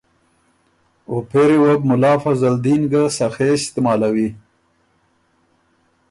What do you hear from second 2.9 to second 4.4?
ګه سخے استعمالوی،